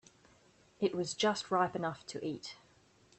[0.79, 2.55] It was just ripe enough to eat.